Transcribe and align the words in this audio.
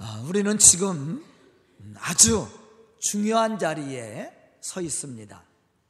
아, 0.00 0.22
우리는 0.28 0.56
지금 0.58 1.24
아주 1.98 2.46
중요한 3.00 3.58
자리에 3.58 4.30
서 4.60 4.80
있습니다. 4.80 5.42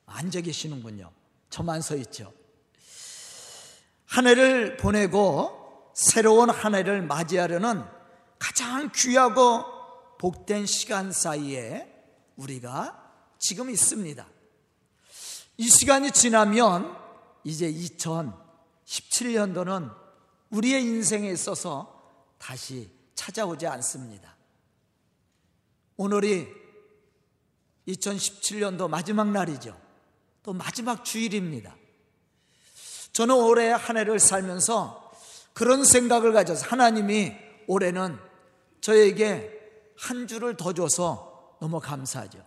앉아 0.06 0.40
계시는군요. 0.40 1.12
저만 1.50 1.82
서 1.82 1.94
있죠. 1.96 2.32
한 4.06 4.26
해를 4.26 4.78
보내고 4.78 5.92
새로운 5.94 6.48
한 6.48 6.74
해를 6.74 7.02
맞이하려는 7.02 7.84
가장 8.38 8.90
귀하고 8.94 9.66
복된 10.18 10.64
시간 10.64 11.12
사이에 11.12 11.86
우리가 12.36 13.12
지금 13.38 13.68
있습니다. 13.68 14.26
이 15.58 15.68
시간이 15.68 16.12
지나면 16.12 16.96
이제 17.44 17.70
2017년도는 17.70 19.94
우리의 20.48 20.82
인생에 20.82 21.30
있어서 21.30 21.94
다시 22.38 22.96
찾아오지 23.18 23.66
않습니다. 23.66 24.36
오늘이 25.96 26.46
2017년도 27.88 28.88
마지막 28.88 29.30
날이죠. 29.30 29.78
또 30.44 30.52
마지막 30.52 31.04
주일입니다. 31.04 31.76
저는 33.12 33.34
올해 33.34 33.72
한 33.72 33.96
해를 33.96 34.20
살면서 34.20 35.12
그런 35.52 35.84
생각을 35.84 36.32
가져서 36.32 36.66
하나님이 36.68 37.34
올해는 37.66 38.16
저에게 38.80 39.52
한 39.96 40.28
주를 40.28 40.56
더 40.56 40.72
줘서 40.72 41.56
너무 41.60 41.80
감사하죠. 41.80 42.46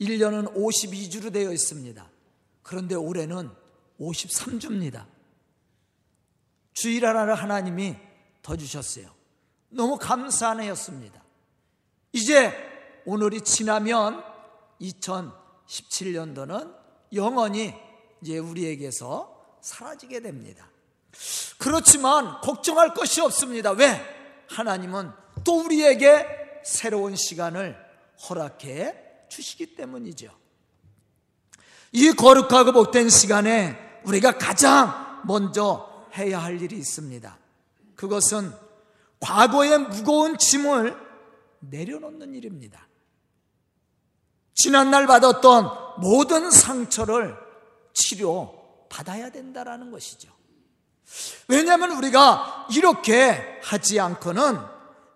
1년은 0.00 0.54
52주로 0.54 1.30
되어 1.30 1.52
있습니다. 1.52 2.10
그런데 2.62 2.94
올해는 2.94 3.50
53주입니다. 4.00 5.06
주일 6.72 7.04
하나를 7.04 7.34
하나님이 7.34 8.11
더 8.42 8.56
주셨어요. 8.56 9.06
너무 9.68 9.96
감사한 9.96 10.60
해였습니다. 10.60 11.22
이제 12.12 12.52
오늘이 13.06 13.40
지나면 13.40 14.22
2017년도는 14.80 16.74
영원히 17.14 17.74
이제 18.20 18.38
우리에게서 18.38 19.56
사라지게 19.60 20.20
됩니다. 20.20 20.68
그렇지만 21.58 22.40
걱정할 22.40 22.94
것이 22.94 23.20
없습니다. 23.20 23.70
왜? 23.72 24.00
하나님은 24.48 25.12
또 25.44 25.60
우리에게 25.64 26.60
새로운 26.64 27.16
시간을 27.16 27.76
허락해 28.28 28.94
주시기 29.28 29.74
때문이죠. 29.74 30.30
이 31.92 32.12
거룩하고 32.12 32.72
복된 32.72 33.08
시간에 33.08 34.00
우리가 34.04 34.38
가장 34.38 35.22
먼저 35.26 36.08
해야 36.16 36.42
할 36.42 36.60
일이 36.60 36.76
있습니다. 36.76 37.38
그것은 38.02 38.52
과거의 39.20 39.78
무거운 39.78 40.36
짐을 40.36 40.96
내려놓는 41.60 42.34
일입니다. 42.34 42.88
지난날 44.54 45.06
받았던 45.06 46.00
모든 46.00 46.50
상처를 46.50 47.36
치료 47.92 48.86
받아야 48.90 49.30
된다라는 49.30 49.92
것이죠. 49.92 50.32
왜냐하면 51.46 51.92
우리가 51.92 52.66
이렇게 52.74 53.60
하지 53.62 54.00
않고는 54.00 54.58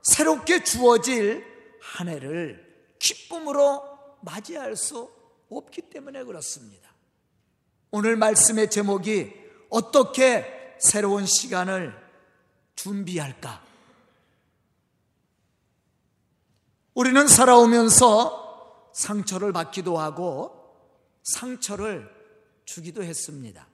새롭게 0.04 0.62
주어질 0.62 1.44
한 1.80 2.08
해를 2.08 2.94
기쁨으로 3.00 3.82
맞이할 4.20 4.76
수 4.76 5.10
없기 5.50 5.82
때문에 5.90 6.22
그렇습니다. 6.22 6.94
오늘 7.90 8.14
말씀의 8.14 8.70
제목이 8.70 9.32
어떻게 9.70 10.76
새로운 10.78 11.26
시간을 11.26 12.05
준비할까? 12.86 13.60
우리는 16.94 17.26
살아오면서 17.26 18.90
상처를 18.92 19.52
받기도 19.52 19.98
하고 19.98 20.52
상처를 21.24 22.08
주기도 22.64 23.02
했습니다. 23.02 23.66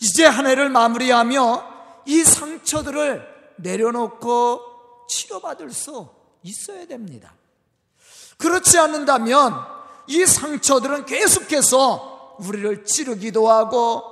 이제 0.00 0.24
한 0.24 0.46
해를 0.46 0.70
마무리하며 0.70 2.02
이 2.06 2.22
상처들을 2.22 3.56
내려놓고 3.56 5.06
치료받을 5.08 5.72
수 5.72 6.08
있어야 6.44 6.86
됩니다. 6.86 7.34
그렇지 8.38 8.78
않는다면 8.78 9.54
이 10.06 10.24
상처들은 10.24 11.06
계속해서 11.06 12.36
우리를 12.38 12.84
찌르기도 12.84 13.50
하고 13.50 14.04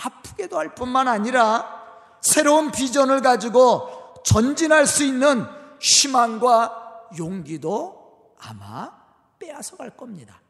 아프게도 0.00 0.58
할 0.58 0.74
뿐만 0.74 1.06
아니라 1.06 1.79
새로운 2.20 2.70
비전을 2.70 3.22
가지고 3.22 4.14
전진할 4.24 4.86
수 4.86 5.04
있는 5.04 5.44
희망과 5.80 7.10
용기도 7.18 8.34
아마 8.38 8.92
빼앗아 9.38 9.76
갈 9.76 9.96
겁니다. 9.96 10.40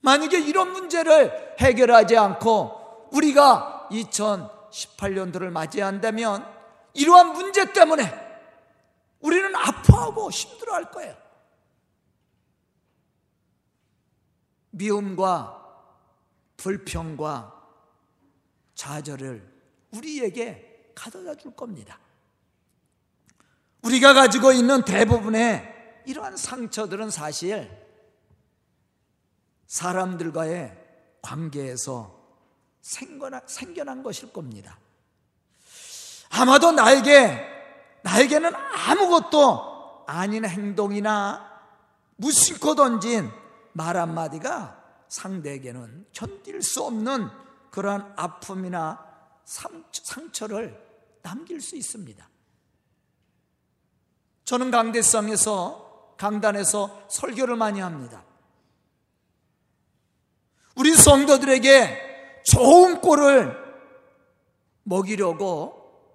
만약에 0.00 0.40
이런 0.40 0.72
문제를 0.72 1.56
해결하지 1.60 2.16
않고 2.16 3.08
우리가 3.12 3.88
2018년도를 3.90 5.50
맞이한다면 5.50 6.44
이러한 6.94 7.32
문제 7.32 7.72
때문에 7.72 8.22
우리는 9.20 9.54
아파하고 9.54 10.30
힘들어 10.30 10.74
할 10.74 10.90
거예요. 10.90 11.16
미움과 14.70 15.60
불평과 16.56 17.61
좌절을 18.82 19.48
우리에게 19.92 20.90
가져다 20.92 21.36
줄 21.36 21.54
겁니다. 21.54 22.00
우리가 23.82 24.12
가지고 24.12 24.50
있는 24.50 24.84
대부분의 24.84 26.02
이러한 26.06 26.36
상처들은 26.36 27.10
사실 27.10 27.70
사람들과의 29.68 30.76
관계에서 31.22 32.20
생겨난 32.80 34.02
것일 34.02 34.32
겁니다. 34.32 34.80
아마도 36.30 36.72
나에게, 36.72 37.38
나에게는 38.02 38.52
아무것도 38.52 40.06
아닌 40.08 40.44
행동이나 40.44 41.62
무심코 42.16 42.74
던진 42.74 43.30
말 43.74 43.96
한마디가 43.96 44.82
상대에게는 45.08 46.06
견딜 46.12 46.62
수 46.62 46.82
없는 46.82 47.30
그러한 47.72 48.12
아픔이나 48.16 49.02
상처를 49.44 50.78
남길 51.22 51.60
수 51.60 51.74
있습니다. 51.74 52.28
저는 54.44 54.70
강대성에서 54.70 56.14
강단에서 56.18 57.06
설교를 57.08 57.56
많이 57.56 57.80
합니다. 57.80 58.22
우리 60.76 60.94
성도들에게 60.94 62.42
좋은 62.44 63.00
꼴을 63.00 63.56
먹이려고 64.82 66.12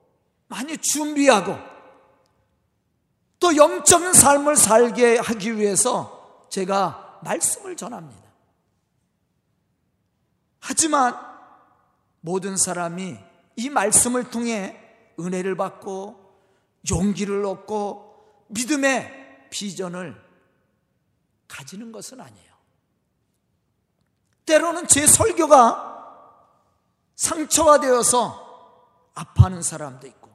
많이 0.47 0.77
준비하고 0.77 1.57
또 3.39 3.55
영적인 3.55 4.13
삶을 4.13 4.55
살게 4.55 5.17
하기 5.17 5.57
위해서 5.57 6.47
제가 6.49 7.19
말씀을 7.23 7.75
전합니다. 7.75 8.27
하지만 10.59 11.26
모든 12.21 12.57
사람이 12.57 13.17
이 13.55 13.69
말씀을 13.69 14.29
통해 14.29 14.77
은혜를 15.19 15.55
받고 15.55 16.27
용기를 16.89 17.45
얻고 17.45 18.45
믿음의 18.49 19.47
비전을 19.49 20.21
가지는 21.47 21.91
것은 21.91 22.21
아니에요. 22.21 22.47
때로는 24.45 24.87
제 24.87 25.05
설교가 25.05 25.95
상처가 27.15 27.79
되어서 27.79 28.45
아파하는 29.15 29.61
사람도 29.61 30.07
있고 30.07 30.29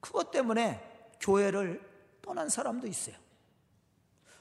그것 0.00 0.30
때문에 0.30 0.82
교회를 1.20 1.80
떠난 2.22 2.48
사람도 2.48 2.86
있어요. 2.86 3.16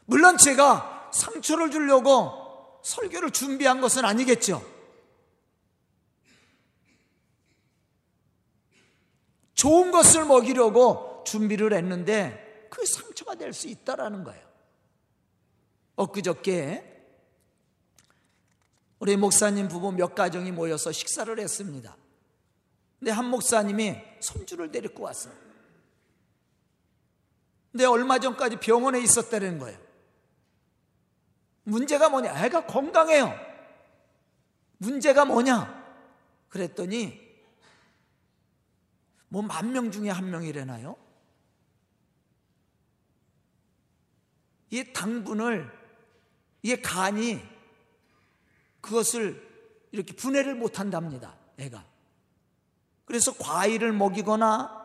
물론 0.05 0.37
제가 0.37 1.09
상처를 1.13 1.71
주려고 1.71 2.79
설교를 2.83 3.31
준비한 3.31 3.81
것은 3.81 4.03
아니겠죠. 4.05 4.72
좋은 9.63 9.91
것을 9.91 10.25
먹이려고 10.25 11.23
준비를 11.25 11.71
했는데 11.71 12.67
그 12.69 12.85
상처가 12.85 13.35
될 13.35 13.53
수 13.53 13.69
있다라는 13.69 14.25
거예요. 14.25 14.45
엊그저께 15.95 16.83
우리 18.99 19.15
목사님 19.15 19.69
부부 19.69 19.93
몇 19.93 20.15
가정이 20.15 20.51
모여서 20.51 20.91
식사를 20.91 21.39
했습니다. 21.39 21.95
근데 22.99 23.11
한 23.11 23.23
목사님이 23.29 24.01
손주를 24.19 24.69
데리고 24.69 25.03
왔어요. 25.03 25.33
근데 27.71 27.85
얼마 27.85 28.19
전까지 28.19 28.57
병원에 28.57 28.99
있었다는 28.99 29.59
거예요. 29.59 29.79
문제가 31.63 32.09
뭐냐? 32.09 32.43
애가 32.43 32.65
건강해요. 32.65 33.33
문제가 34.79 35.23
뭐냐? 35.23 35.81
그랬더니 36.49 37.32
뭐 39.33 39.41
만 39.41 39.71
명 39.71 39.89
중에 39.89 40.11
한 40.11 40.29
명이래나요? 40.29 40.95
이 44.69 44.93
당분을 44.93 45.71
이게 46.61 46.79
간이 46.79 47.41
그것을 48.79 49.41
이렇게 49.91 50.15
분해를 50.15 50.53
못 50.53 50.79
한답니다. 50.79 51.35
애가. 51.57 51.83
그래서 53.05 53.33
과일을 53.33 53.91
먹이거나 53.93 54.83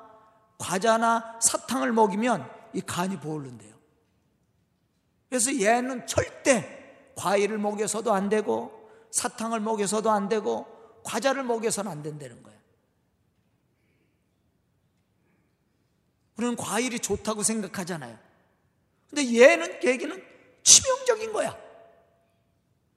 과자나 0.56 1.39
사탕을 1.43 1.93
먹이면 1.93 2.51
이 2.73 2.81
간이 2.81 3.21
보울른대요. 3.21 3.77
그래서 5.29 5.61
얘는 5.61 6.06
절대 6.06 7.12
과일을 7.17 7.59
먹여서도 7.59 8.15
안 8.15 8.31
되고 8.31 8.91
사탕을 9.11 9.61
먹여서도 9.61 10.11
안 10.11 10.31
되고 10.31 10.67
과자를 11.05 11.43
먹여서는 11.43 11.91
안 11.91 12.03
된다는 12.03 12.43
거예요. 12.43 12.57
우리는 16.38 16.56
과일이 16.56 16.99
좋다고 17.00 17.43
생각하잖아요. 17.43 18.17
근데 19.11 19.38
얘는 19.40 19.81
얘기는 19.85 20.25
치명적인 20.62 21.32
거야. 21.32 21.56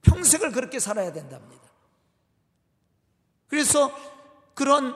평생을 0.02 0.52
그렇게 0.52 0.78
살아야 0.78 1.12
된답니다. 1.12 1.62
그래서 3.48 3.94
그런 4.54 4.94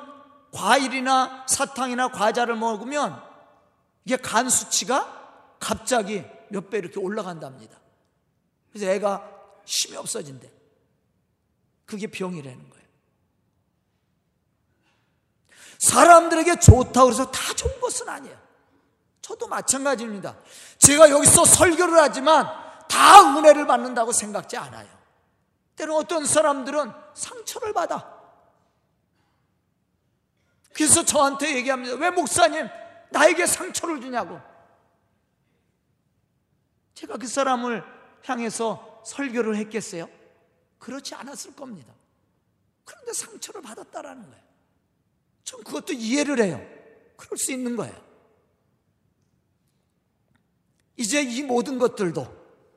과일이나 0.52 1.44
사탕이나 1.48 2.08
과자를 2.08 2.56
먹으면 2.56 3.20
이게 4.04 4.16
간 4.16 4.48
수치가 4.48 5.56
갑자기 5.58 6.24
몇 6.48 6.70
배 6.70 6.78
이렇게 6.78 7.00
올라간답니다. 7.00 7.78
그래서 8.70 8.86
애가 8.86 9.32
힘이 9.64 9.96
없어진대. 9.96 10.52
그게 11.84 12.06
병이라는 12.06 12.70
거예요. 12.70 12.75
사람들에게 15.78 16.60
좋다고 16.60 17.10
해서 17.10 17.30
다 17.30 17.52
좋은 17.54 17.80
것은 17.80 18.08
아니에요. 18.08 18.36
저도 19.20 19.48
마찬가지입니다. 19.48 20.36
제가 20.78 21.10
여기서 21.10 21.44
설교를 21.44 21.98
하지만 21.98 22.46
다 22.88 23.36
은혜를 23.36 23.66
받는다고 23.66 24.12
생각지 24.12 24.56
않아요. 24.56 24.88
때로 25.74 25.96
어떤 25.96 26.24
사람들은 26.24 26.92
상처를 27.14 27.72
받아. 27.72 28.14
그래서 30.72 31.04
저한테 31.04 31.56
얘기합니다. 31.56 31.96
왜 31.96 32.10
목사님 32.10 32.68
나에게 33.10 33.46
상처를 33.46 34.00
주냐고. 34.00 34.40
제가 36.94 37.16
그 37.16 37.26
사람을 37.26 37.84
향해서 38.24 39.02
설교를 39.04 39.56
했겠어요? 39.56 40.08
그렇지 40.78 41.14
않았을 41.14 41.54
겁니다. 41.54 41.92
그런데 42.84 43.12
상처를 43.12 43.60
받았다라는 43.62 44.30
거예요. 44.30 44.45
전 45.46 45.62
그것도 45.62 45.92
이해를 45.92 46.42
해요. 46.42 46.60
그럴 47.16 47.38
수 47.38 47.52
있는 47.52 47.76
거예요. 47.76 47.94
이제 50.96 51.22
이 51.22 51.42
모든 51.42 51.78
것들도 51.78 52.26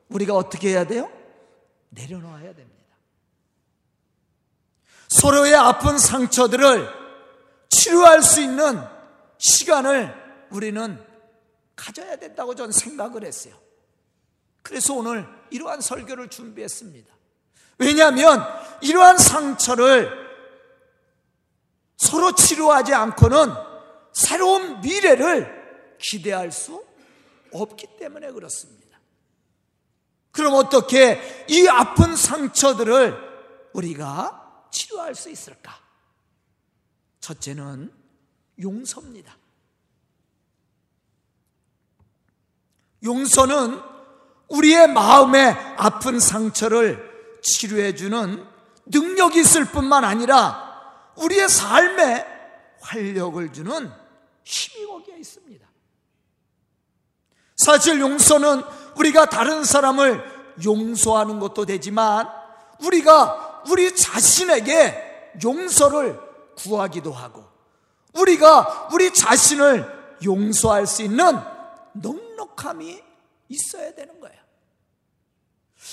우리가 0.08 0.34
어떻게 0.34 0.70
해야 0.70 0.84
돼요? 0.84 1.10
내려놓아야 1.90 2.54
됩니다. 2.54 2.96
서로의 5.08 5.54
아픈 5.56 5.98
상처들을 5.98 6.88
치료할 7.70 8.22
수 8.22 8.40
있는 8.40 8.80
시간을 9.38 10.14
우리는 10.50 11.04
가져야 11.74 12.16
된다고 12.16 12.54
저는 12.54 12.70
생각을 12.70 13.24
했어요. 13.24 13.60
그래서 14.62 14.94
오늘 14.94 15.26
이러한 15.50 15.80
설교를 15.80 16.28
준비했습니다. 16.28 17.12
왜냐하면 17.78 18.44
이러한 18.80 19.18
상처를 19.18 20.19
서로 22.00 22.32
치료하지 22.32 22.94
않고는 22.94 23.52
새로운 24.10 24.80
미래를 24.80 25.98
기대할 26.00 26.50
수 26.50 26.82
없기 27.52 27.98
때문에 27.98 28.32
그렇습니다. 28.32 28.98
그럼 30.32 30.54
어떻게 30.54 31.20
이 31.50 31.68
아픈 31.68 32.16
상처들을 32.16 33.14
우리가 33.74 34.68
치료할 34.72 35.14
수 35.14 35.28
있을까? 35.28 35.78
첫째는 37.20 37.92
용서입니다. 38.62 39.36
용서는 43.02 43.78
우리의 44.48 44.88
마음의 44.88 45.50
아픈 45.76 46.18
상처를 46.18 47.38
치료해주는 47.42 48.46
능력이 48.86 49.40
있을 49.40 49.66
뿐만 49.66 50.04
아니라 50.04 50.69
우리의 51.20 51.48
삶에 51.48 52.26
활력을 52.80 53.52
주는 53.52 53.90
힘이 54.42 54.86
거기에 54.86 55.18
있습니다. 55.18 55.68
사실 57.56 58.00
용서는 58.00 58.62
우리가 58.96 59.26
다른 59.26 59.64
사람을 59.64 60.24
용서하는 60.64 61.38
것도 61.40 61.66
되지만 61.66 62.28
우리가 62.82 63.62
우리 63.68 63.94
자신에게 63.94 65.32
용서를 65.44 66.18
구하기도 66.56 67.12
하고 67.12 67.44
우리가 68.14 68.88
우리 68.92 69.12
자신을 69.12 70.18
용서할 70.24 70.86
수 70.86 71.02
있는 71.02 71.38
넉넉함이 71.92 73.02
있어야 73.48 73.94
되는 73.94 74.20
거예요. 74.20 74.36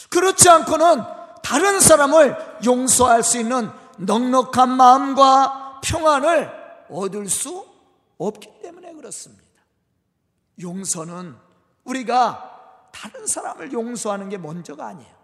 그렇지 0.10 0.50
않고는 0.50 1.04
다른 1.44 1.80
사람을 1.80 2.60
용서할 2.66 3.24
수 3.24 3.38
있는 3.38 3.70
넉넉한 3.98 4.70
마음과 4.70 5.82
평안을 5.84 6.52
얻을 6.90 7.30
수 7.30 7.68
없기 8.18 8.62
때문에 8.62 8.94
그렇습니다. 8.94 9.44
용서는 10.62 11.36
우리가 11.84 12.90
다른 12.92 13.28
사람을 13.28 13.72
용서하는 13.72 14.30
게 14.30 14.38
먼저가 14.38 14.88
아니에요. 14.88 15.16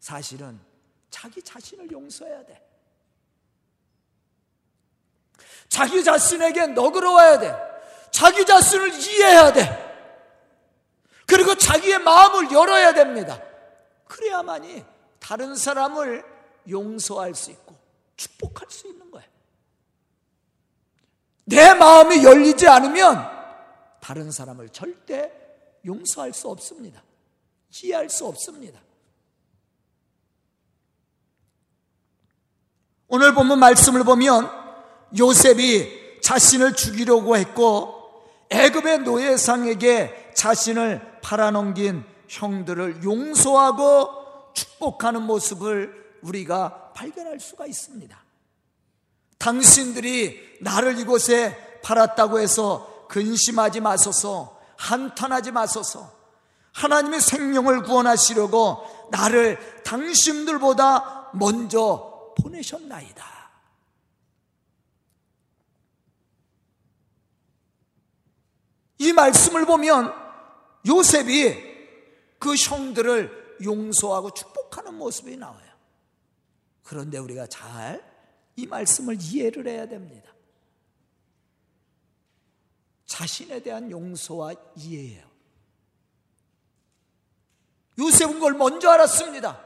사실은 0.00 0.60
자기 1.10 1.42
자신을 1.42 1.90
용서해야 1.90 2.44
돼. 2.44 2.62
자기 5.68 6.02
자신에게 6.02 6.68
너그러워야 6.68 7.38
돼. 7.38 7.54
자기 8.10 8.44
자신을 8.44 8.94
이해해야 8.94 9.52
돼. 9.52 9.86
그리고 11.26 11.54
자기의 11.54 11.98
마음을 11.98 12.52
열어야 12.52 12.94
됩니다. 12.94 13.40
그래야만이 14.06 14.84
다른 15.18 15.56
사람을 15.56 16.35
용서할 16.68 17.34
수 17.34 17.50
있고 17.50 17.76
축복할 18.16 18.68
수 18.70 18.88
있는 18.88 19.10
거예요. 19.10 19.28
내 21.44 21.74
마음이 21.74 22.24
열리지 22.24 22.66
않으면 22.66 23.36
다른 24.00 24.30
사람을 24.30 24.70
절대 24.70 25.32
용서할 25.84 26.32
수 26.32 26.48
없습니다. 26.48 27.02
이해할 27.82 28.08
수 28.08 28.26
없습니다. 28.26 28.80
오늘 33.08 33.34
본문 33.34 33.58
말씀을 33.60 34.02
보면 34.02 34.50
요셉이 35.16 36.20
자신을 36.22 36.74
죽이려고 36.74 37.36
했고 37.36 37.94
애굽의 38.50 39.00
노예상에게 39.00 40.32
자신을 40.34 41.20
팔아넘긴 41.22 42.04
형들을 42.28 43.04
용서하고 43.04 44.52
축복하는 44.54 45.22
모습을 45.22 46.05
우리가 46.22 46.92
발견할 46.92 47.40
수가 47.40 47.66
있습니다. 47.66 48.16
당신들이 49.38 50.58
나를 50.60 50.98
이곳에 50.98 51.80
팔았다고 51.82 52.40
해서 52.40 53.06
근심하지 53.08 53.80
마소서, 53.80 54.60
한탄하지 54.76 55.52
마소서. 55.52 56.14
하나님의 56.72 57.20
생명을 57.20 57.84
구원하시려고 57.84 59.08
나를 59.10 59.82
당신들보다 59.82 61.30
먼저 61.32 62.34
보내셨나이다. 62.42 63.36
이 68.98 69.12
말씀을 69.12 69.66
보면 69.66 70.12
요셉이 70.86 71.76
그 72.38 72.54
형들을 72.54 73.56
용서하고 73.62 74.30
축복하는 74.30 74.94
모습이 74.94 75.36
나와요. 75.36 75.65
그런데 76.86 77.18
우리가 77.18 77.46
잘 77.46 78.16
이 78.56 78.66
말씀을 78.66 79.18
이해를 79.20 79.68
해야 79.68 79.86
됩니다. 79.86 80.32
자신에 83.04 83.60
대한 83.60 83.90
용서와 83.90 84.54
이해예요. 84.74 85.26
요셉은 87.98 88.40
걸 88.40 88.54
먼저 88.54 88.90
알았습니다. 88.90 89.64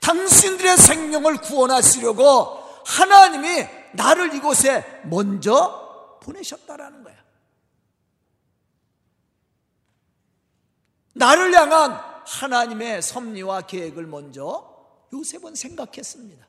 당신들의 0.00 0.76
생명을 0.76 1.40
구원하시려고 1.40 2.24
하나님이 2.86 3.68
나를 3.94 4.34
이곳에 4.34 5.02
먼저 5.04 6.18
보내셨다라는 6.22 7.02
거야. 7.02 7.18
나를 11.14 11.52
향한 11.54 12.07
하나님의 12.28 13.00
섭리와 13.00 13.62
계획을 13.62 14.06
먼저 14.06 14.68
요셉은 15.12 15.54
생각했습니다. 15.54 16.46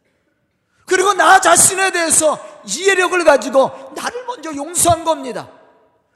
그리고 0.86 1.14
나 1.14 1.40
자신에 1.40 1.92
대해서 1.92 2.38
이해력을 2.66 3.24
가지고 3.24 3.94
나를 3.96 4.26
먼저 4.26 4.54
용서한 4.54 5.04
겁니다. 5.06 5.50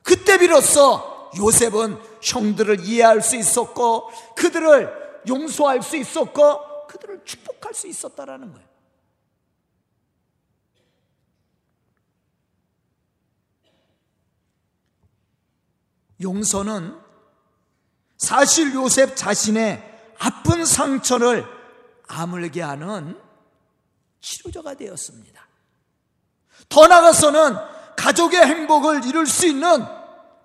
그때 0.01 0.37
비로소 0.37 1.31
요셉은 1.37 1.97
형들을 2.21 2.81
이해할 2.81 3.21
수 3.21 3.35
있었고 3.35 4.09
그들을 4.35 5.21
용서할 5.27 5.81
수 5.81 5.95
있었고 5.95 6.87
그들을 6.87 7.23
축복할 7.23 7.73
수 7.73 7.87
있었다라는 7.87 8.51
거예요. 8.51 8.67
용서는 16.21 17.02
사실 18.23 18.73
요셉 18.73 19.17
자신의 19.17 19.83
아픈 20.17 20.63
상처를 20.63 21.45
아물게 22.07 22.61
하는 22.61 23.19
치료자가 24.21 24.75
되었습니다. 24.75 25.45
더 26.69 26.87
나아가서는 26.87 27.57
가족의 27.97 28.39
행복을 28.39 29.05
이룰 29.05 29.27
수 29.27 29.45
있는 29.45 29.85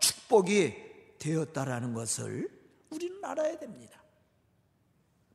축복이 0.00 0.74
되었다라는 1.20 1.94
것을 1.94 2.48
우리는 2.90 3.16
알아야 3.22 3.56
됩니다. 3.56 3.96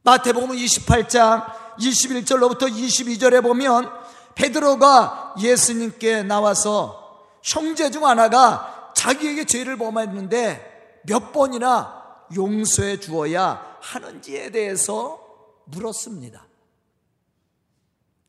마태복음 0.02 0.50
28장 0.50 1.46
21절로부터 1.78 2.70
22절에 2.70 3.42
보면 3.42 3.90
베드로가 4.36 5.36
예수님께 5.40 6.24
나와서 6.24 7.40
형제 7.42 7.90
중 7.90 8.06
하나가 8.06 8.92
자기에게 8.94 9.46
죄를 9.46 9.78
범했는데 9.78 11.02
몇 11.06 11.32
번이나 11.32 12.03
용서해 12.36 13.00
주어야 13.00 13.78
하는지에 13.82 14.52
대해서 14.52 15.20
물었습니다. 15.66 16.46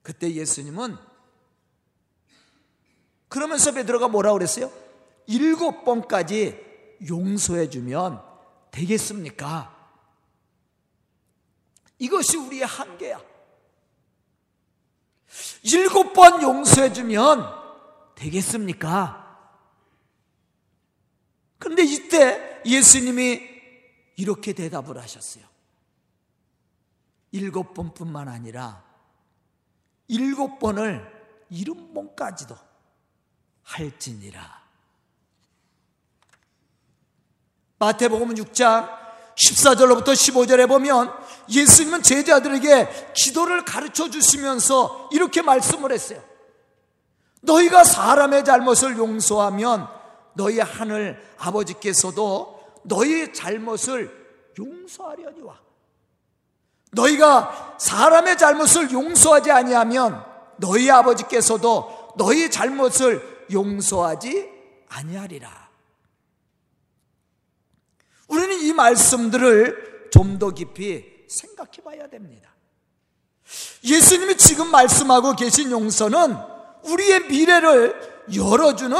그때 0.03 0.33
예수님은 0.33 0.97
그러면서 3.29 3.73
베드로가 3.73 4.09
뭐라 4.09 4.33
그랬어요? 4.33 4.71
일곱 5.27 5.85
번까지 5.85 6.97
용서해 7.09 7.71
주면 7.71 8.23
되겠습니까? 8.71 9.75
이것이 11.99 12.37
우리의 12.37 12.65
한계야. 12.65 13.21
일곱 15.63 16.13
번 16.13 16.43
용서해 16.43 16.93
주면 16.93 17.45
되겠습니까? 18.15 19.25
그런데 21.59 21.83
이때 21.83 22.61
예수님이 22.67 23.54
이렇게 24.17 24.53
대답을 24.53 24.99
하셨어요. 24.99 25.45
일곱 27.33 27.75
번뿐만 27.75 28.29
아니라 28.29 28.85
일곱 30.09 30.59
번을 30.59 31.13
일흔 31.51 31.93
번까지도 31.95 32.57
할지니라. 33.63 34.63
마태복음 37.79 38.35
6장 38.35 39.05
14절로부터 39.35 40.09
15절에 40.13 40.69
보면 40.69 41.13
예수님은 41.49 42.03
제자들에게 42.03 43.13
기도를 43.15 43.65
가르쳐 43.65 44.09
주시면서 44.09 45.09
이렇게 45.13 45.43
말씀을 45.43 45.93
했어요. 45.93 46.23
너희가 47.41 47.85
사람의 47.85 48.45
잘못을 48.45 48.97
용서하면 48.97 49.89
너희 50.35 50.61
하늘 50.61 51.23
아버지께서도 51.39 52.54
너희의 52.85 53.33
잘못을 53.35 54.53
용서하려니와 54.59 55.61
너희가 56.93 57.77
사람의 57.79 58.39
잘못을 58.39 58.93
용서하지 58.93 59.51
아니하면 59.51 60.25
너희 60.59 60.91
아버지께서도 60.91 62.15
너희 62.17 62.51
잘못을 62.51 63.47
용서하지 63.53 64.49
아니하리라. 64.89 65.71
우리는 68.29 68.61
이 68.61 68.73
말씀들을 68.73 70.09
좀 70.13 70.39
더 70.39 70.51
깊이 70.51 71.27
생각해 71.29 71.83
봐야 71.85 72.09
됩니다. 72.09 72.55
예수님이 73.83 74.37
지금 74.37 74.69
말씀하고 74.71 75.35
계신 75.35 75.71
용서는 75.73 76.37
우리의 76.85 77.27
미래를 77.27 78.27
열어주는 78.35 78.97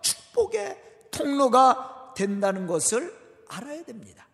축복의 0.00 0.80
통로가 1.10 1.93
된다는 2.14 2.66
것을 2.66 3.14
알아야 3.48 3.82
됩니다. 3.84 4.26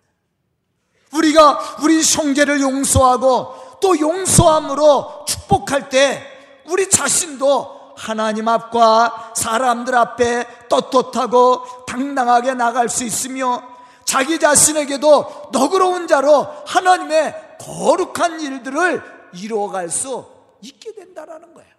우리가 1.12 1.78
우리 1.82 2.00
형제를 2.02 2.60
용서하고 2.60 3.78
또 3.80 3.98
용서함으로 3.98 5.24
축복할 5.26 5.88
때 5.88 6.22
우리 6.66 6.88
자신도 6.88 7.94
하나님 7.96 8.48
앞과 8.48 9.32
사람들 9.34 9.94
앞에 9.94 10.68
떳떳하고 10.68 11.84
당당하게 11.86 12.54
나갈 12.54 12.88
수 12.88 13.04
있으며 13.04 13.62
자기 14.04 14.38
자신에게도 14.38 15.50
너그러운 15.52 16.08
자로 16.08 16.46
하나님의 16.66 17.58
거룩한 17.60 18.40
일들을 18.40 19.02
이루어갈 19.34 19.90
수 19.90 20.26
있게 20.62 20.94
된다라는 20.94 21.54
거예요. 21.54 21.69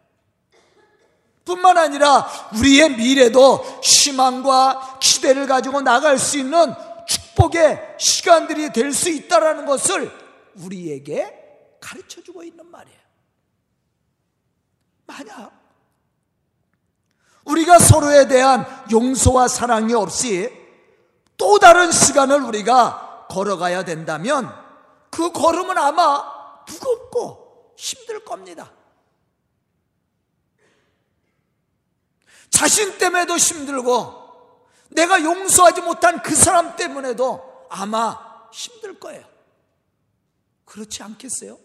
뿐만 1.51 1.77
아니라 1.77 2.27
우리의 2.55 2.95
미래도 2.95 3.57
희망과 3.83 4.99
기대를 5.01 5.47
가지고 5.47 5.81
나갈 5.81 6.17
수 6.17 6.37
있는 6.37 6.73
축복의 7.07 7.95
시간들이 7.99 8.71
될 8.71 8.93
수 8.93 9.09
있다라는 9.09 9.65
것을 9.65 10.11
우리에게 10.55 11.77
가르쳐 11.81 12.21
주고 12.23 12.43
있는 12.43 12.69
말이에요. 12.69 12.99
만약 15.05 15.51
우리가 17.43 17.79
서로에 17.79 18.27
대한 18.27 18.65
용서와 18.91 19.47
사랑이 19.47 19.93
없이 19.93 20.49
또 21.37 21.59
다른 21.59 21.91
시간을 21.91 22.41
우리가 22.43 23.25
걸어가야 23.29 23.83
된다면 23.83 24.53
그 25.09 25.31
걸음은 25.31 25.77
아마 25.77 26.23
무겁고 26.67 27.73
힘들 27.75 28.23
겁니다. 28.23 28.71
자신 32.51 32.97
때문에도 32.99 33.37
힘들고 33.37 34.69
내가 34.89 35.23
용서하지 35.23 35.81
못한 35.81 36.21
그 36.21 36.35
사람 36.35 36.75
때문에도 36.75 37.65
아마 37.69 38.47
힘들 38.51 38.99
거예요. 38.99 39.25
그렇지 40.65 41.01
않겠어요? 41.01 41.57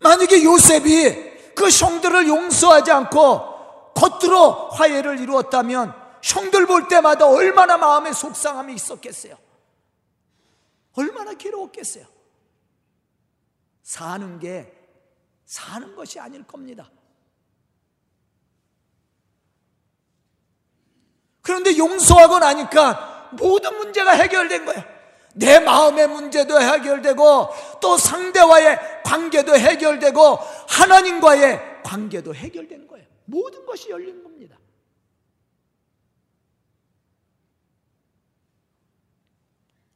만약에 0.00 0.44
요셉이 0.44 1.54
그 1.54 1.68
형들을 1.68 2.28
용서하지 2.28 2.90
않고 2.90 3.94
겉으로 3.94 4.68
화해를 4.70 5.18
이루었다면 5.18 5.94
형들 6.22 6.66
볼 6.66 6.88
때마다 6.88 7.26
얼마나 7.26 7.76
마음에 7.76 8.12
속상함이 8.12 8.74
있었겠어요? 8.74 9.36
얼마나 10.94 11.34
괴로웠겠어요? 11.34 12.06
사는 13.82 14.38
게 14.38 14.72
사는 15.44 15.94
것이 15.94 16.20
아닐 16.20 16.44
겁니다. 16.44 16.90
그런데 21.48 21.78
용서하고 21.78 22.40
나니까 22.40 23.30
모든 23.32 23.74
문제가 23.78 24.10
해결된 24.10 24.66
거예요. 24.66 24.84
내 25.32 25.58
마음의 25.58 26.08
문제도 26.08 26.60
해결되고 26.60 27.48
또 27.80 27.96
상대와의 27.96 28.78
관계도 29.02 29.56
해결되고 29.56 30.38
하나님과의 30.68 31.82
관계도 31.84 32.34
해결된 32.34 32.86
거예요. 32.86 33.06
모든 33.24 33.64
것이 33.64 33.88
열린 33.88 34.22
겁니다. 34.22 34.58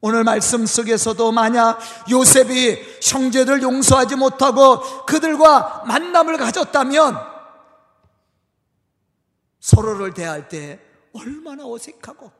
오늘 0.00 0.24
말씀 0.24 0.64
속에서도 0.64 1.32
만약 1.32 1.78
요셉이 2.10 2.82
형제들 3.02 3.60
용서하지 3.60 4.16
못하고 4.16 5.04
그들과 5.04 5.84
만남을 5.86 6.38
가졌다면 6.38 7.14
서로를 9.60 10.14
대할 10.14 10.48
때 10.48 10.80
얼마나 11.14 11.66
어색하고 11.66 12.30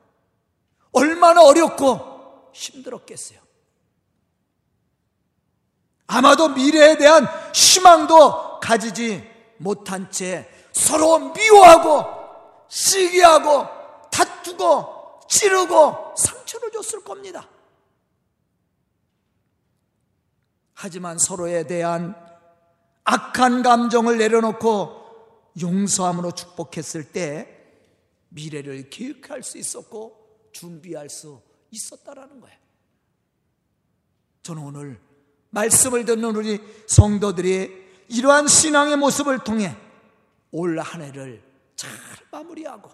얼마나 0.91 1.43
어렵고 1.43 2.51
힘들었겠어요. 2.53 3.39
아마도 6.07 6.49
미래에 6.49 6.97
대한 6.97 7.25
희망도 7.53 8.59
가지지 8.59 9.27
못한 9.57 10.11
채 10.11 10.49
서로 10.71 11.33
미워하고 11.33 12.05
시기하고 12.67 13.67
다투고 14.11 15.21
찌르고 15.27 16.13
상처를 16.15 16.71
줬을 16.71 17.03
겁니다. 17.03 17.47
하지만 20.73 21.17
서로에 21.17 21.65
대한 21.65 22.15
악한 23.05 23.63
감정을 23.63 24.17
내려놓고 24.17 25.03
용서함으로 25.61 26.31
축복했을 26.31 27.11
때 27.11 27.52
미래를 28.33 28.89
계획할 28.89 29.43
수 29.43 29.57
있었고 29.57 30.49
준비할 30.51 31.09
수 31.09 31.41
있었다라는 31.71 32.39
거예요. 32.41 32.57
저는 34.41 34.61
오늘 34.61 34.99
말씀을 35.51 36.05
듣는 36.05 36.35
우리 36.35 36.59
성도들이 36.87 37.83
이러한 38.09 38.47
신앙의 38.47 38.97
모습을 38.97 39.39
통해 39.39 39.75
올 40.51 40.79
한 40.79 41.01
해를 41.01 41.41
잘 41.75 41.89
마무리하고 42.31 42.91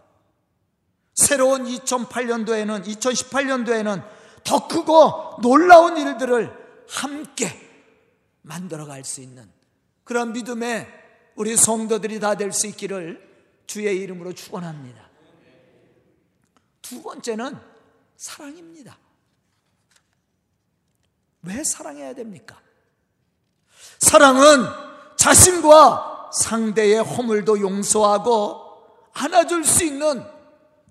새로운 1.15 1.65
2008년도에는 1.65 2.85
2018년도에는 2.85 4.07
더 4.43 4.67
크고 4.67 5.41
놀라운 5.41 5.97
일들을 5.97 6.51
함께 6.87 7.47
만들어 8.41 8.85
갈 8.85 9.03
수 9.03 9.21
있는 9.21 9.49
그런 10.03 10.31
믿음의 10.33 10.87
우리 11.35 11.55
성도들이 11.57 12.19
다 12.19 12.35
될 12.35 12.51
수 12.51 12.67
있기를 12.67 13.27
주의 13.67 13.97
이름으로 13.97 14.33
축원합니다. 14.33 15.08
두 16.81 17.01
번째는 17.01 17.57
사랑입니다. 18.17 18.97
왜 21.43 21.63
사랑해야 21.63 22.13
됩니까? 22.13 22.59
사랑은 23.99 24.65
자신과 25.17 26.31
상대의 26.33 27.03
허물도 27.03 27.59
용서하고 27.59 28.69
안아줄 29.13 29.63
수 29.63 29.83
있는 29.83 30.23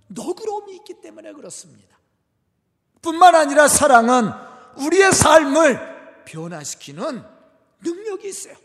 너그러움이 0.08 0.74
있기 0.76 1.00
때문에 1.00 1.32
그렇습니다. 1.32 1.98
뿐만 3.02 3.34
아니라 3.34 3.68
사랑은 3.68 4.30
우리의 4.76 5.12
삶을 5.12 6.24
변화시키는 6.24 7.24
능력이 7.80 8.28
있어요. 8.28 8.56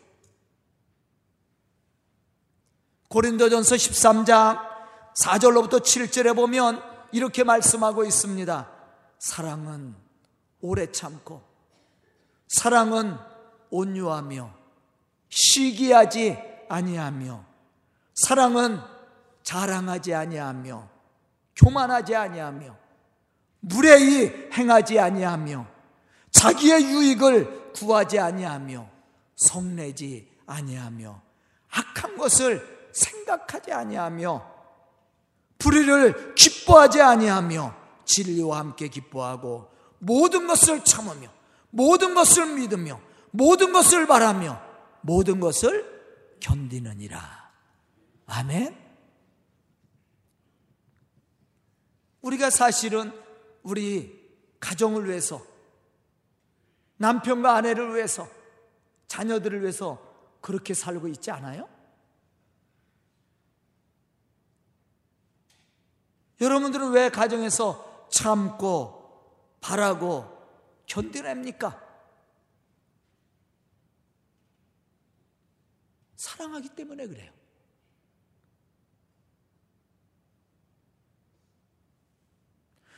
고린도전서 3.10 3.76
13장 3.76 4.60
4절로부터 5.16 5.80
7절에 5.82 6.36
보면 6.36 6.93
이렇게 7.14 7.44
말씀하고 7.44 8.04
있습니다. 8.04 8.70
사랑은 9.20 9.96
오래 10.62 10.92
참고 10.92 11.44
사랑은 12.48 13.16
온유하며 13.70 14.54
시기하지 15.30 16.38
아니하며 16.68 17.46
사랑은 18.16 18.80
자랑하지 19.44 20.14
아니하며 20.14 20.90
교만하지 21.56 22.16
아니하며 22.16 22.76
무례히 23.60 24.50
행하지 24.52 25.00
아니하며 25.00 25.68
자기의 26.32 26.84
유익을 26.84 27.74
구하지 27.74 28.20
아니하며 28.20 28.90
성내지 29.36 30.32
아니하며 30.48 31.22
악한 31.70 32.18
것을 32.18 32.90
생각하지 32.92 33.72
아니하며 33.72 34.53
불의를 35.64 36.36
기뻐하지 36.36 37.02
아니하며 37.02 37.74
진리와 38.04 38.60
함께 38.60 38.90
기뻐하고 38.90 39.72
모든 40.00 40.46
것을 40.46 40.84
참으며 40.84 41.30
모든 41.70 42.14
것을 42.14 42.54
믿으며 42.58 43.00
모든 43.32 43.72
것을 43.72 44.06
바라며 44.06 44.62
모든 45.02 45.40
것을 45.40 46.38
견디느니라. 46.42 47.52
아멘. 48.26 48.78
우리가 52.22 52.50
사실은 52.50 53.14
우리 53.64 54.22
가정을 54.60 55.08
위해서 55.08 55.42
남편과 56.98 57.56
아내를 57.56 57.96
위해서 57.96 58.28
자녀들을 59.08 59.62
위해서 59.62 60.02
그렇게 60.42 60.74
살고 60.74 61.08
있지 61.08 61.32
않아요? 61.32 61.73
여러분들은 66.42 66.92
왜 66.92 67.10
가정에서 67.10 68.08
참고 68.10 69.04
바라고 69.62 70.30
견뎌냅니까? 70.86 71.82
사랑하기 76.16 76.70
때문에 76.70 77.08
그래요. 77.08 77.32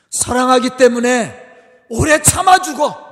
사랑하기 0.10 0.78
때문에 0.78 1.86
오래 1.90 2.22
참아주고 2.22 3.06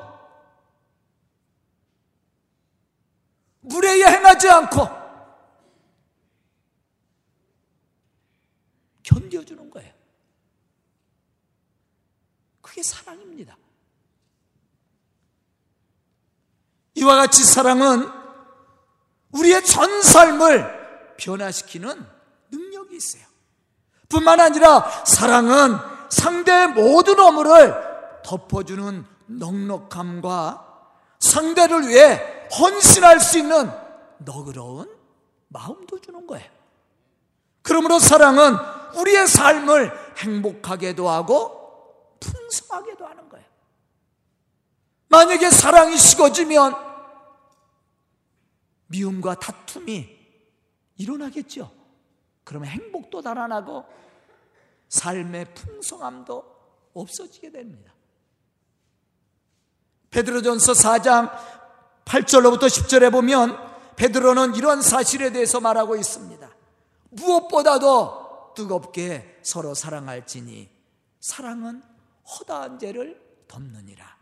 무례히 3.62 4.04
행하지 4.04 4.50
않고 4.50 4.88
견뎌주는 9.04 9.70
거예요. 9.70 9.93
그게 12.74 12.82
사랑입니다. 12.82 13.56
이와 16.96 17.18
같이 17.18 17.44
사랑은 17.44 18.10
우리의 19.32 19.64
전 19.64 20.02
삶을 20.02 21.16
변화시키는 21.18 22.04
능력이 22.50 22.96
있어요. 22.96 23.22
뿐만 24.10 24.40
아니라 24.40 24.90
사랑은 25.06 25.78
상대의 26.10 26.70
모든 26.70 27.20
어물을 27.20 27.76
덮어주는 28.24 29.06
넉넉함과 29.28 30.88
상대를 31.20 31.88
위해 31.88 32.48
헌신할 32.60 33.20
수 33.20 33.38
있는 33.38 33.70
너그러운 34.18 34.90
마음도 35.50 36.02
주는 36.02 36.26
거예요. 36.26 36.50
그러므로 37.62 38.00
사랑은 38.00 38.56
우리의 38.96 39.28
삶을 39.28 40.16
행복하게도 40.18 41.08
하고 41.08 41.63
풍성하게도 42.54 43.06
하는 43.06 43.30
거예요. 43.30 43.46
만약에 45.08 45.50
사랑이 45.50 45.98
식어지면 45.98 46.76
미움과 48.88 49.36
다툼이 49.36 50.10
일어나겠죠. 50.98 51.72
그러면 52.44 52.70
행복도 52.70 53.22
달아나고 53.22 53.86
삶의 54.90 55.54
풍성함도 55.56 56.44
없어지게 56.94 57.52
됩니다. 57.52 57.94
베드로전서 60.12 60.74
4장 60.74 61.32
8절로부터 62.06 62.68
10절에 62.68 63.12
보면 63.12 63.58
베드로는 63.96 64.56
이런 64.56 64.82
사실에 64.82 65.32
대해서 65.32 65.60
말하고 65.60 65.96
있습니다. 65.96 66.50
무엇보다도 67.10 68.54
뜨겁게 68.56 69.40
서로 69.42 69.74
사랑할지니 69.74 70.70
사랑은 71.20 71.93
허다한 72.28 72.80
죄를 72.80 73.22
덮느니라. 73.48 74.14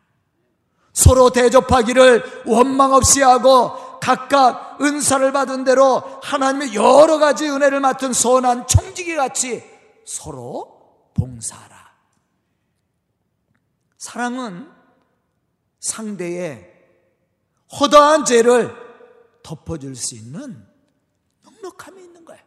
서로 0.94 1.30
대접하기를 1.30 2.44
원망 2.46 2.94
없이 2.94 3.22
하고 3.22 4.00
각각 4.00 4.82
은사를 4.82 5.32
받은 5.32 5.64
대로 5.64 6.04
하나님의 6.24 6.76
여러 6.76 7.18
가지 7.18 7.50
은혜를 7.50 7.80
맡은 7.80 8.14
선한 8.14 8.68
청지기 8.68 9.16
같이 9.16 9.64
서로 10.06 11.10
봉사하라. 11.14 11.92
사랑은 13.98 14.70
상대의 15.80 16.72
허다한 17.80 18.26
죄를 18.26 18.76
덮어줄 19.44 19.96
수 19.96 20.16
있는 20.16 20.68
넉넉함이 21.44 22.02
있는 22.04 22.26
거예요. 22.26 22.42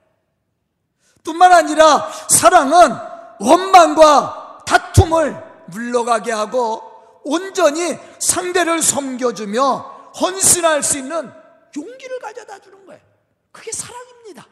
뿐만 1.23 1.53
아니라 1.53 2.11
사랑은 2.29 2.97
원망과 3.41 4.44
다툼을 5.15 5.65
물러가게 5.69 6.33
하고 6.33 6.83
온전히 7.25 7.97
상대를 8.19 8.83
섬겨주며 8.83 10.13
헌신할 10.21 10.83
수 10.83 10.99
있는 10.99 11.33
용기를 11.77 12.19
가져다 12.19 12.59
주는 12.59 12.85
거예요. 12.85 13.01
그게 13.53 13.71
사랑입니다. 13.73 14.47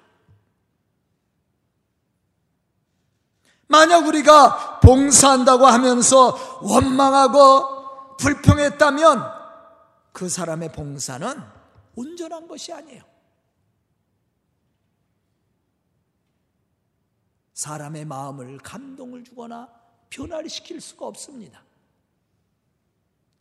만약 3.67 4.07
우리가 4.07 4.81
봉사한다고 4.81 5.67
하면서 5.67 6.61
원망하고 6.63 8.17
불평했다면 8.17 9.43
그 10.13 10.29
사람의 10.29 10.73
봉사는 10.73 11.43
온전한 11.97 12.49
것이 12.49 12.73
아니에요. 12.73 13.03
사람의 17.55 18.05
마음을 18.07 18.59
감동을 18.59 19.25
주거나 19.25 19.82
변화를 20.13 20.51
시킬 20.51 20.79
수가 20.79 21.07
없습니다. 21.07 21.65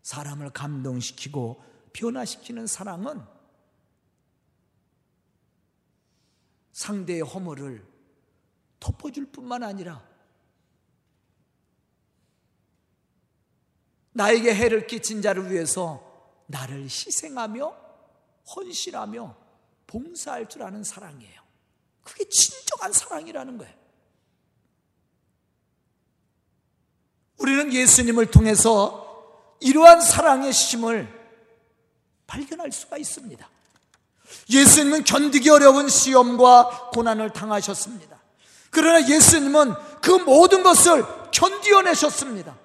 사람을 0.03 0.51
감동시키고 0.51 1.61
변화시키는 1.91 2.65
사랑은 2.65 3.21
상대의 6.71 7.21
허물을 7.21 7.85
덮어줄 8.79 9.31
뿐만 9.33 9.63
아니라 9.63 10.01
나에게 14.13 14.55
해를 14.55 14.87
끼친 14.87 15.21
자를 15.21 15.51
위해서 15.51 16.41
나를 16.47 16.83
희생하며 16.83 17.69
헌신하며 18.55 19.37
봉사할 19.87 20.47
줄 20.47 20.63
아는 20.63 20.85
사랑이에요. 20.85 21.41
그게 22.01 22.27
진정한 22.29 22.93
사랑이라는 22.93 23.57
거예요. 23.57 23.81
우리는 27.41 27.73
예수님을 27.73 28.27
통해서 28.27 29.01
이러한 29.59 30.01
사랑의 30.01 30.53
심을 30.53 31.07
발견할 32.27 32.71
수가 32.71 32.97
있습니다. 32.97 33.49
예수님은 34.49 35.03
견디기 35.03 35.49
어려운 35.49 35.89
시험과 35.89 36.91
고난을 36.93 37.31
당하셨습니다. 37.31 38.21
그러나 38.69 39.07
예수님은 39.07 39.73
그 40.01 40.11
모든 40.11 40.63
것을 40.63 41.03
견디어내셨습니다. 41.31 42.55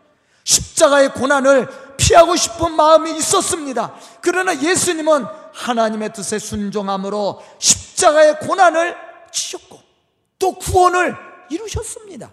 십자가의 0.44 1.14
고난을 1.14 1.96
피하고 1.96 2.36
싶은 2.36 2.72
마음이 2.72 3.16
있었습니다. 3.16 3.94
그러나 4.20 4.60
예수님은 4.60 5.24
하나님의 5.54 6.12
뜻에 6.12 6.38
순종함으로 6.38 7.42
십자가의 7.58 8.40
고난을 8.40 8.94
치셨고 9.32 9.80
또 10.38 10.54
구원을 10.58 11.16
이루셨습니다. 11.50 12.30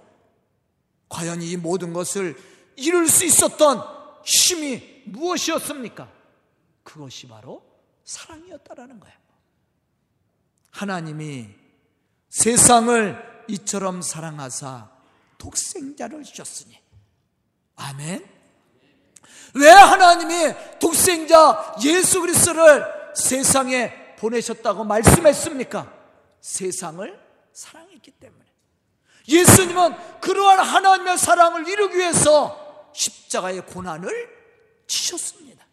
과연 1.13 1.43
이 1.43 1.58
모든 1.58 1.93
것을 1.93 2.36
이룰 2.76 3.08
수 3.08 3.23
있었던 3.23 3.84
힘이 4.26 5.04
무엇이었습니까? 5.06 6.12
그것이 6.82 7.28
바로 7.28 7.63
사랑이었다라는 8.04 8.99
거예요. 8.99 9.15
하나님이 10.71 11.49
세상을 12.30 13.45
이처럼 13.47 14.02
사랑하사 14.02 14.89
독생자를 15.38 16.23
주셨으니 16.23 16.82
아멘. 17.76 18.28
왜 19.54 19.69
하나님이 19.69 20.80
독생자 20.80 21.76
예수 21.84 22.21
그리스도를 22.21 23.13
세상에 23.15 24.15
보내셨다고 24.15 24.84
말씀했습니까? 24.84 25.93
세상을 26.41 27.21
사랑했기 27.54 28.10
때문에. 28.10 28.43
예수님은 29.28 30.19
그러한 30.19 30.60
하나님의 30.60 31.17
사랑을 31.17 31.67
이루기 31.67 31.97
위해서 31.97 32.91
십자가의 32.93 33.65
고난을 33.65 34.30
치셨습니다. 34.88 35.65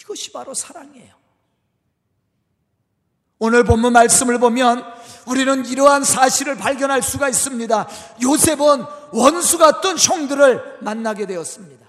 이것이 0.00 0.32
바로 0.32 0.52
사랑이에요. 0.52 1.14
오늘 3.38 3.64
본문 3.64 3.92
말씀을 3.92 4.38
보면 4.38 4.84
우리는 5.26 5.66
이러한 5.66 6.04
사실을 6.04 6.56
발견할 6.56 7.02
수가 7.02 7.28
있습니다. 7.28 7.88
요셉은 8.22 8.84
원수 9.12 9.58
같던 9.58 9.98
형들을 9.98 10.78
만나게 10.80 11.26
되었습니다. 11.26 11.86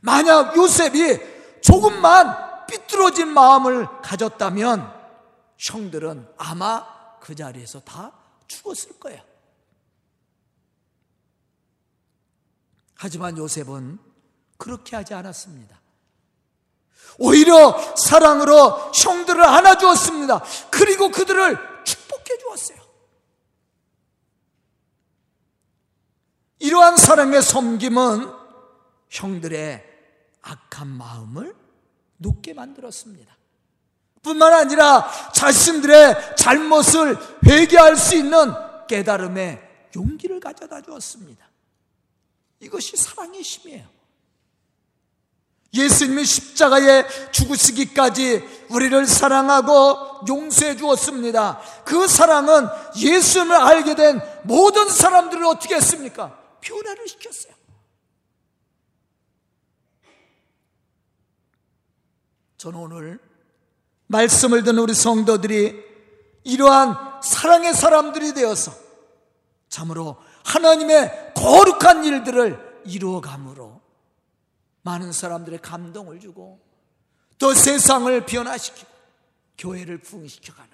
만약 0.00 0.56
요셉이 0.56 1.18
조금만 1.62 2.66
삐뚤어진 2.66 3.28
마음을 3.28 3.86
가졌다면 4.02 4.92
형들은 5.58 6.28
아마 6.36 6.93
그 7.24 7.34
자리에서 7.34 7.80
다 7.80 8.12
죽었을 8.46 8.98
거예요. 9.00 9.22
하지만 12.96 13.38
요셉은 13.38 13.98
그렇게 14.58 14.94
하지 14.94 15.14
않았습니다. 15.14 15.80
오히려 17.18 17.78
사랑으로 17.96 18.92
형들을 18.92 19.42
안아주었습니다. 19.42 20.44
그리고 20.70 21.10
그들을 21.10 21.84
축복해 21.84 22.38
주었어요. 22.40 22.78
이러한 26.58 26.98
사랑의 26.98 27.40
섬김은 27.40 28.34
형들의 29.08 29.82
악한 30.42 30.88
마음을 30.88 31.56
높게 32.18 32.52
만들었습니다. 32.52 33.34
뿐만 34.24 34.52
아니라 34.52 35.08
자신들의 35.32 36.36
잘못을 36.36 37.16
회개할 37.46 37.96
수 37.96 38.16
있는 38.16 38.52
깨달음의 38.88 39.62
용기를 39.94 40.40
가져다 40.40 40.80
주었습니다. 40.80 41.48
이것이 42.58 42.96
사랑의 42.96 43.42
힘이에요. 43.42 43.94
예수님이 45.74 46.24
십자가에 46.24 47.04
죽으시기까지 47.32 48.66
우리를 48.70 49.06
사랑하고 49.06 50.24
용서해 50.28 50.76
주었습니다. 50.76 51.60
그 51.84 52.06
사랑은 52.06 52.68
예수님을 52.96 53.56
알게 53.56 53.94
된 53.94 54.20
모든 54.44 54.88
사람들을 54.88 55.44
어떻게 55.44 55.74
했습니까? 55.74 56.38
변화를 56.60 57.08
시켰어요. 57.08 57.52
저는 62.56 62.78
오늘 62.78 63.33
말씀을 64.14 64.62
듣는 64.62 64.78
우리 64.78 64.94
성도들이 64.94 65.82
이러한 66.44 67.20
사랑의 67.22 67.74
사람들이 67.74 68.32
되어서 68.34 68.72
참으로 69.68 70.16
하나님의 70.44 71.32
거룩한 71.34 72.04
일들을 72.04 72.82
이루어감으로 72.86 73.80
많은 74.82 75.10
사람들의 75.12 75.60
감동을 75.60 76.20
주고 76.20 76.60
또 77.38 77.54
세상을 77.54 78.24
변화시키고 78.26 78.88
교회를 79.58 79.98
부흥시켜가는 79.98 80.70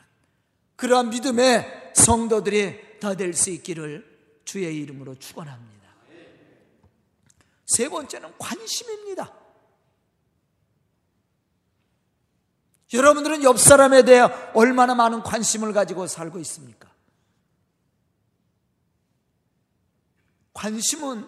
그러한 0.77 1.11
믿음의 1.11 1.93
성도들이 1.95 2.99
다 3.01 3.15
될 3.15 3.33
수 3.33 3.51
있기를 3.51 4.05
주의 4.45 4.77
이름으로 4.77 5.15
축원합니다. 5.15 5.89
세 7.67 7.89
번째는 7.89 8.37
관심입니다. 8.39 9.33
여러분들은 12.93 13.43
옆 13.45 13.59
사람에 13.59 14.03
대해 14.03 14.23
얼마나 14.55 14.95
많은 14.95 15.23
관심을 15.23 15.73
가지고 15.73 16.07
살고 16.07 16.39
있습니까? 16.41 16.91
관심은 20.53 21.27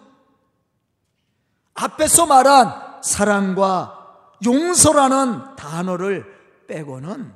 앞에서 1.73 2.25
말한 2.25 3.01
사랑과 3.01 4.31
용서라는 4.45 5.55
단어를 5.55 6.65
빼고는 6.67 7.33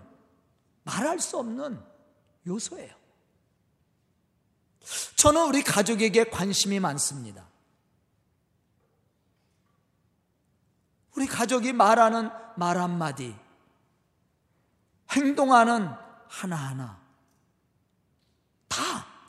말할 0.83 1.19
수 1.19 1.37
없는 1.37 1.81
요소예요. 2.45 2.95
저는 5.15 5.47
우리 5.47 5.63
가족에게 5.63 6.25
관심이 6.25 6.79
많습니다. 6.79 7.47
우리 11.15 11.25
가족이 11.25 11.73
말하는 11.73 12.29
말 12.55 12.77
한마디, 12.77 13.35
행동하는 15.11 15.89
하나하나 16.27 16.99
다 18.67 18.77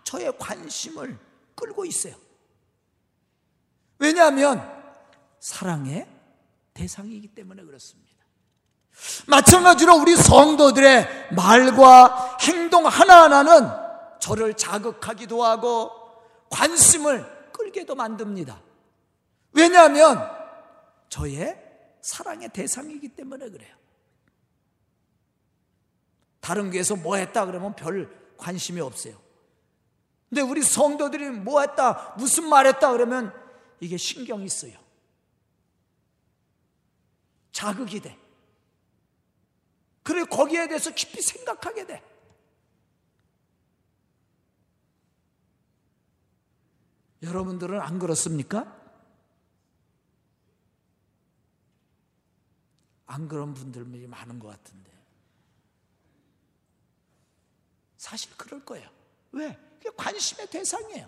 저의 0.05 0.37
관심을 0.39 1.19
끌고 1.55 1.85
있어요. 1.85 2.15
왜냐하면 3.99 4.63
사랑의 5.41 6.07
대상이기 6.75 7.29
때문에 7.29 7.63
그렇습니다. 7.65 8.09
마찬가지로 9.27 9.97
우리 9.97 10.17
성도들의 10.17 11.35
말과 11.35 12.39
행동 12.41 12.87
하나하나는 12.87 13.69
저를 14.21 14.55
자극하기도 14.55 15.45
하고 15.45 15.91
관심을 16.51 17.53
끌게도 17.53 17.95
만듭니다. 17.95 18.61
왜냐하면 19.53 20.31
저의 21.09 21.57
사랑의 22.01 22.49
대상이기 22.51 23.09
때문에 23.11 23.49
그래요. 23.51 23.78
다른 26.49 26.71
교회에서 26.71 26.97
뭐 26.97 27.17
했다 27.17 27.45
그러면 27.45 27.77
별 27.77 28.09
관심이 28.39 28.81
없어요. 28.81 29.21
근데 30.31 30.41
우리 30.41 30.63
성도들이 30.63 31.29
뭐 31.29 31.61
했다, 31.61 32.15
무슨 32.17 32.49
말 32.49 32.67
했다 32.67 32.91
그러면 32.91 33.35
이게 33.81 33.99
신경이 33.99 34.49
쓰여. 34.49 34.73
자극이 37.53 38.01
돼. 38.01 38.19
그래 40.03 40.25
거기에 40.25 40.69
대해서 40.69 40.91
깊이 40.91 41.21
생각하게 41.21 41.87
돼. 41.87 42.03
여러분들은 47.23 47.79
안 47.79 47.99
그렇습니까? 47.99 48.75
안 53.05 53.29
그런 53.29 53.53
분들이 53.53 54.07
많은 54.07 54.39
것 54.39 54.49
같은데. 54.49 54.98
사실 58.09 58.31
그럴 58.39 58.65
거예요. 58.65 58.89
왜? 59.33 59.55
그게 59.79 59.95
관심의 59.95 60.47
대상이에요. 60.47 61.07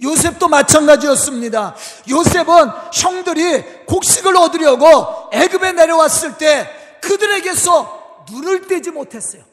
요셉도 0.00 0.46
마찬가지였습니다. 0.48 1.74
요셉은 2.08 2.68
형들이 2.92 3.86
곡식을 3.86 4.36
얻으려고 4.36 5.30
애굽에 5.32 5.72
내려왔을 5.72 6.38
때 6.38 7.00
그들에게서 7.02 8.24
눈을 8.30 8.68
떼지 8.68 8.92
못했어요. 8.92 9.44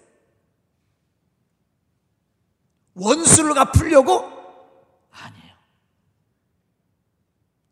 원수를 2.93 3.55
갚으려고 3.55 4.31
아니에요. 5.11 5.55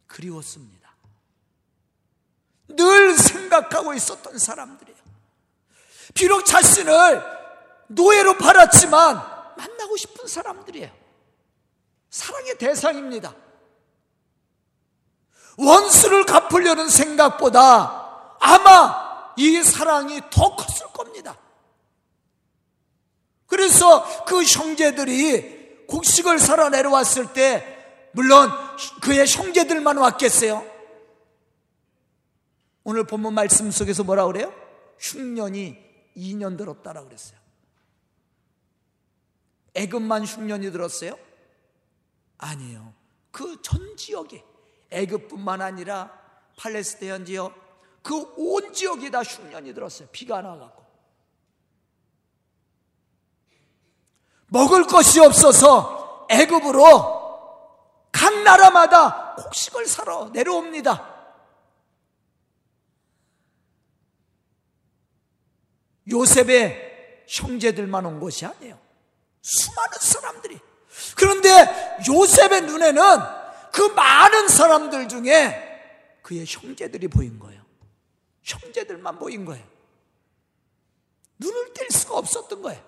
그리웠습니다. 0.08 0.96
늘 2.70 3.16
생각하고 3.16 3.94
있었던 3.94 4.40
사람들이에요. 4.40 4.97
비록 6.14 6.46
자신을 6.46 7.24
노예로 7.88 8.38
팔았지만 8.38 9.16
만나고 9.58 9.98
싶은 9.98 10.28
사람들이에요. 10.28 10.92
사랑의 12.10 12.58
대상입니다. 12.58 13.34
원수를 15.58 16.26
갚으려는 16.26 16.88
생각보다 16.90 18.38
아마 18.40 19.34
이 19.38 19.62
사랑이 19.64 20.22
더 20.30 20.56
컸을 20.56 20.92
겁니다. 20.94 21.38
그래서 23.48 24.26
그 24.26 24.44
형제들이 24.44 25.86
곡식을 25.88 26.38
사러 26.40 26.70
내려왔을 26.70 27.34
때 27.34 27.76
물론 28.12 28.52
그의 29.02 29.26
형제들만 29.28 29.98
왔겠어요. 29.98 30.66
오늘 32.84 33.06
본문 33.06 33.34
말씀 33.34 33.70
속에서 33.72 34.04
뭐라 34.04 34.26
그래요? 34.28 34.54
흉년이 35.00 35.87
2년 36.18 36.58
들었다라 36.58 37.04
그랬어요. 37.04 37.38
애급만 39.76 40.24
흉년이 40.26 40.72
들었어요? 40.72 41.18
아니에요. 42.40 42.94
그 43.32 43.62
전 43.62 43.96
지역에 43.96 44.44
애급뿐만 44.90 45.62
아니라 45.62 46.12
팔레스테인 46.58 47.26
지역 47.26 47.54
그 48.02 48.16
온 48.38 48.74
지역이 48.74 49.12
다 49.12 49.22
흉년이 49.22 49.74
들었어요. 49.74 50.08
비가 50.12 50.42
나갖고 50.42 50.86
먹을 54.48 54.88
것이 54.88 55.20
없어서 55.20 56.26
애굽으로 56.30 57.18
각 58.12 58.34
나라마다 58.44 59.36
곡식을 59.36 59.86
사러 59.86 60.30
내려옵니다. 60.30 61.17
요셉의 66.10 67.26
형제들만 67.28 68.06
온 68.06 68.20
것이 68.20 68.46
아니에요. 68.46 68.80
수많은 69.42 69.98
사람들이. 70.00 70.60
그런데 71.16 71.98
요셉의 72.08 72.62
눈에는 72.62 73.02
그 73.72 73.82
많은 73.82 74.48
사람들 74.48 75.08
중에 75.08 76.20
그의 76.22 76.46
형제들이 76.48 77.08
보인 77.08 77.40
거예요. 77.40 77.64
형제들만 78.44 79.20
보인 79.20 79.46
거예요. 79.46 79.66
눈을 81.40 81.74
뗄 81.74 81.88
수가 81.92 82.18
없었던 82.18 82.62
거예요. 82.62 82.88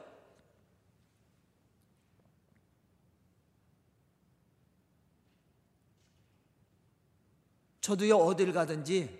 저도요, 7.81 8.17
어딜 8.17 8.53
가든지 8.53 9.19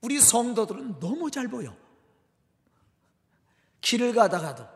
우리 0.00 0.20
성도들은 0.20 0.98
너무 0.98 1.30
잘 1.30 1.48
보여. 1.48 1.85
길을 3.86 4.14
가다가도 4.14 4.66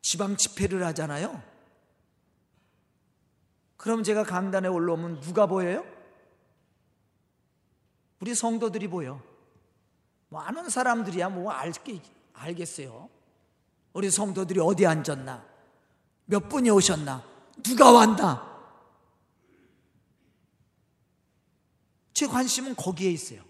지방 0.00 0.38
집회를 0.38 0.82
하잖아요. 0.86 1.42
그럼 3.76 4.02
제가 4.02 4.24
강단에 4.24 4.68
올라오면 4.68 5.20
누가 5.20 5.44
보여요? 5.44 5.84
우리 8.20 8.34
성도들이 8.34 8.88
보여. 8.88 9.22
뭐 10.30 10.40
아는 10.40 10.70
사람들이야 10.70 11.28
뭐 11.28 11.52
알게, 11.52 12.00
알겠어요. 12.32 13.10
우리 13.92 14.10
성도들이 14.10 14.60
어디 14.60 14.86
앉았나? 14.86 15.46
몇 16.24 16.48
분이 16.48 16.70
오셨나? 16.70 17.22
누가 17.62 17.92
왔나? 17.92 18.50
제 22.14 22.26
관심은 22.26 22.76
거기에 22.76 23.10
있어요. 23.10 23.44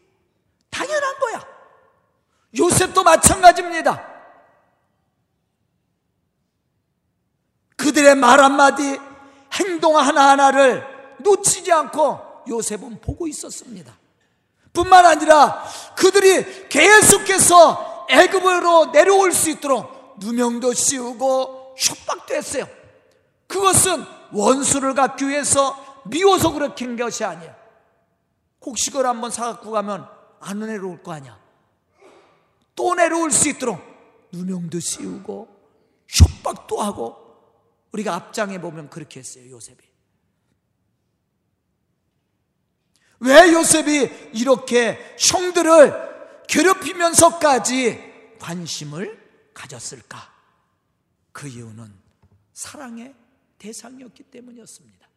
당연한 0.74 1.18
거야. 1.20 1.46
요셉도 2.58 2.93
마찬가지입니다. 3.04 4.14
그들의 7.76 8.14
말 8.16 8.40
한마디, 8.40 8.98
행동 9.52 9.96
하나하나를 9.96 10.84
놓치지 11.20 11.70
않고 11.72 12.44
요셉은 12.48 13.00
보고 13.00 13.26
있었습니다. 13.28 13.94
뿐만 14.72 15.06
아니라 15.06 15.64
그들이 15.96 16.68
계속해서 16.68 18.06
애굽으로 18.10 18.92
내려올 18.92 19.32
수 19.32 19.50
있도록 19.50 20.16
누명도 20.18 20.72
씌우고 20.72 21.76
협박도 21.78 22.34
했어요. 22.34 22.66
그것은 23.46 24.04
원수를 24.32 24.94
갚기 24.94 25.28
위해서 25.28 26.02
미워서 26.06 26.52
그렇게 26.52 26.84
한 26.84 26.96
것이 26.96 27.24
아니에요. 27.24 27.54
곡식을 28.58 29.06
한번 29.06 29.30
사갖고 29.30 29.70
가면 29.70 30.08
안 30.40 30.60
내려올 30.60 31.02
거 31.02 31.12
아니야. 31.12 31.38
또 32.74 32.94
내려올 32.94 33.30
수 33.30 33.48
있도록 33.48 33.80
누명도 34.32 34.80
씌우고 34.80 35.48
협박도 36.08 36.80
하고 36.80 37.16
우리가 37.92 38.14
앞장에 38.14 38.60
보면 38.60 38.90
그렇게 38.90 39.20
했어요, 39.20 39.48
요셉이. 39.50 39.78
왜 43.20 43.52
요셉이 43.52 44.30
이렇게 44.34 45.16
형들을 45.18 46.44
괴롭히면서까지 46.48 48.36
관심을 48.38 49.50
가졌을까? 49.54 50.32
그 51.32 51.48
이유는 51.48 51.92
사랑의 52.52 53.14
대상이었기 53.58 54.24
때문이었습니다. 54.24 55.08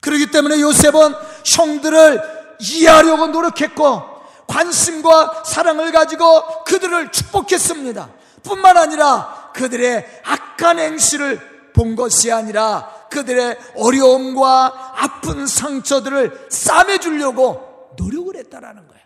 그렇기 0.00 0.30
때문에 0.30 0.60
요셉은 0.60 1.14
형들을 1.46 2.56
이해하려고 2.60 3.28
노력했고 3.28 4.13
관심과 4.54 5.42
사랑을 5.44 5.90
가지고 5.90 6.62
그들을 6.64 7.10
축복했습니다. 7.10 8.14
뿐만 8.44 8.76
아니라 8.76 9.50
그들의 9.52 10.22
악한 10.24 10.78
행실을 10.78 11.72
본 11.72 11.96
것이 11.96 12.30
아니라 12.30 13.08
그들의 13.10 13.58
어려움과 13.76 15.02
아픈 15.02 15.48
상처들을 15.48 16.46
싸매주려고 16.50 17.94
노력을 17.98 18.36
했다라는 18.36 18.86
거예요. 18.86 19.04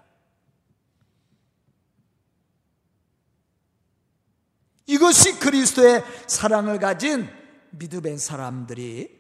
이것이 4.87 5.38
그리스도의 5.38 6.04
사랑을 6.26 6.78
가진 6.78 7.28
믿음의 7.70 8.18
사람들이 8.18 9.16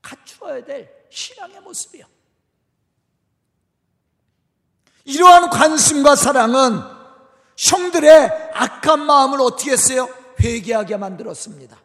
갖추어야 0.00 0.64
될 0.64 1.06
신앙의 1.10 1.60
모습이요. 1.60 2.15
이러한 5.06 5.50
관심과 5.50 6.16
사랑은 6.16 6.82
형들의 7.56 8.50
악한 8.52 9.00
마음을 9.00 9.40
어떻게 9.40 9.72
했어요? 9.72 10.08
회개하게 10.40 10.96
만들었습니다. 10.98 11.76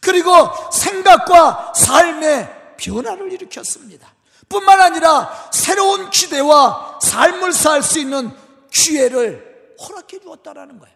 그리고 0.00 0.30
생각과 0.70 1.72
삶의 1.74 2.76
변화를 2.76 3.32
일으켰습니다. 3.32 4.14
뿐만 4.48 4.80
아니라 4.80 5.50
새로운 5.52 6.10
기대와 6.10 7.00
삶을 7.02 7.52
살 7.52 7.82
수 7.82 7.98
있는 7.98 8.30
기회를 8.70 9.76
허락해 9.80 10.20
주었다라는 10.20 10.78
거예요. 10.78 10.94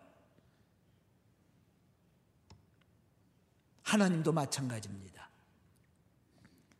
하나님도 3.82 4.32
마찬가지입니다. 4.32 5.30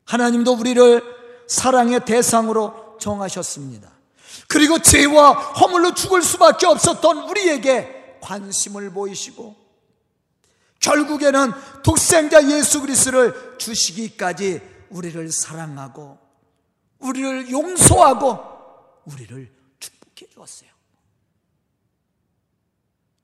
하나님도 0.05 0.53
우리를 0.53 1.03
사랑의 1.49 2.05
대상으로 2.05 2.99
정하셨습니다. 3.01 3.98
그리고 4.47 4.79
죄와 4.79 5.33
허물로 5.33 5.95
죽을 5.95 6.23
수밖에 6.23 6.67
없었던 6.67 7.29
우리에게 7.29 8.19
관심을 8.21 8.91
보이시고 8.91 9.57
결국에는 10.81 11.53
독생자 11.83 12.43
예수 12.51 12.81
그리스도를 12.81 13.59
주시기까지 13.59 14.61
우리를 14.91 15.31
사랑하고 15.31 16.19
우리를 17.01 17.51
용서하고 17.51 18.39
우리를 19.05 19.53
축복해 19.81 20.33
주었어요. 20.33 20.71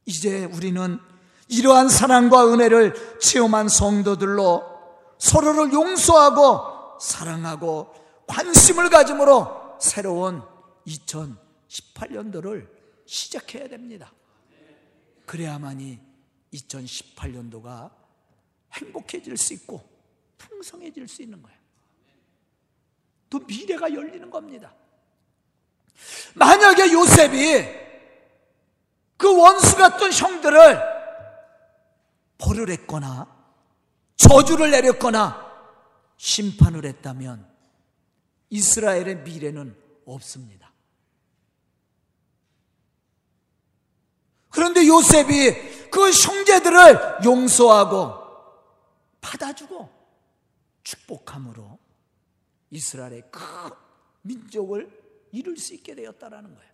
이제 0.07 0.45
우리는 0.45 1.01
이러한 1.49 1.89
사랑과 1.89 2.53
은혜를 2.53 3.19
체험한 3.21 3.69
성도들로 3.69 4.75
서로를 5.19 5.73
용서하고 5.73 6.99
사랑하고 7.01 7.95
관심을 8.27 8.91
가짐으로 8.91 9.77
새로운 9.81 10.43
2018년도를 10.87 12.69
시작해야 13.07 13.69
됩니다. 13.69 14.13
그래야만이 15.27 15.99
2018년도가 16.53 17.91
행복해질 18.73 19.37
수 19.37 19.55
있고 19.55 19.83
풍성해질 20.39 21.09
수 21.09 21.23
있는 21.23 21.43
거예요. 21.43 21.59
또 23.31 23.39
미래가 23.41 23.93
열리는 23.93 24.31
겁니다. 24.31 24.75
만약에 26.35 26.93
요셉이 26.93 27.85
그 29.17 29.41
원수 29.41 29.77
같은 29.77 30.13
형들을 30.13 30.95
벌을 32.39 32.71
했거나 32.71 33.33
저주를 34.17 34.71
내렸거나 34.71 35.45
심판을 36.17 36.85
했다면 36.85 37.49
이스라엘의 38.51 39.23
미래는 39.23 39.77
없습니다. 40.07 40.74
그런데 44.55 44.87
요셉이 44.87 45.91
그 45.91 46.11
형제들을 46.11 47.25
용서하고 47.25 48.25
받아주고 49.21 49.91
축복함으로 50.85 51.79
이스라엘의 52.71 53.25
큰 53.33 53.43
민족을 54.23 54.89
이룰 55.33 55.57
수 55.57 55.75
있게 55.75 55.97
되었다라는 55.97 56.55
거예요. 56.55 56.71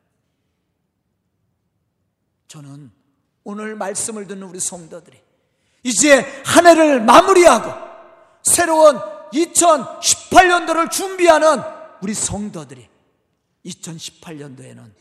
저는 2.48 2.92
오늘 3.44 3.76
말씀을 3.76 4.26
듣는 4.26 4.42
우리 4.42 4.60
성도들이 4.60 5.18
이제 5.82 6.20
한 6.44 6.66
해를 6.66 7.00
마무리하고 7.00 7.72
새로운 8.42 8.98
2018년도를 9.32 10.90
준비하는 10.90 11.62
우리 12.02 12.12
성도들이 12.12 12.88
2018년도에는 13.64 14.92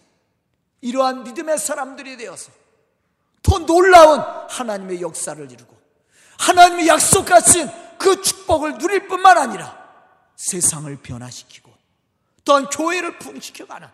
이러한 0.81 1.23
믿음의 1.23 1.57
사람들이 1.57 2.15
되어서 2.15 2.58
더 3.41 3.59
놀라운 3.59 4.19
하나님의 4.49 5.01
역사를 5.01 5.51
이루고 5.51 5.77
하나님의 6.39 6.87
약속하신 6.87 7.69
그 7.97 8.21
축복을 8.21 8.77
누릴 8.77 9.07
뿐만 9.07 9.37
아니라 9.37 9.77
세상을 10.35 10.95
변화시키고 10.97 11.71
또한 12.45 12.65
교회를 12.69 13.19
풍시켜가는 13.19 13.87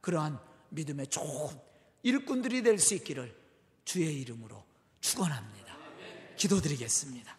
그러한 0.00 0.38
믿음의 0.70 1.08
좋은 1.08 1.50
일꾼들이 2.02 2.62
될 2.62 2.78
수 2.78 2.94
있기를 2.94 3.36
주의 3.84 4.20
이름으로 4.20 4.62
축원합니다. 5.00 5.74
기도드리겠습니다. 6.36 7.36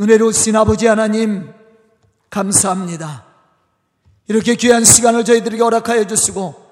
은혜로우신 0.00 0.56
아버지 0.56 0.86
하나님 0.86 1.52
감사합니다. 2.30 3.26
이렇게 4.26 4.54
귀한 4.56 4.84
시간을 4.84 5.24
저희들에게 5.24 5.62
허락하여 5.62 6.06
주시고 6.06 6.63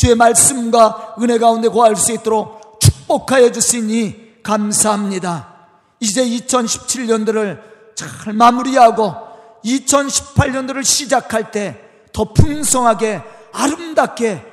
주의 0.00 0.14
말씀과 0.14 1.16
은혜 1.20 1.36
가운데 1.36 1.68
거할 1.68 1.94
수 1.94 2.12
있도록 2.12 2.80
축복하여 2.80 3.52
주시니 3.52 4.42
감사합니다. 4.42 5.68
이제 6.00 6.24
2017년도를 6.24 7.60
잘 7.94 8.32
마무리하고 8.32 9.14
2018년도를 9.62 10.84
시작할 10.84 11.50
때 11.50 11.90
더 12.12 12.32
풍성하게 12.32 13.22
아름답게 13.52 14.44